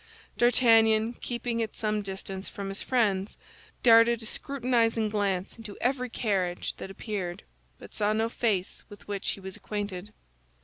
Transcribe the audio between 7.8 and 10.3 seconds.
saw no face with which he was acquainted.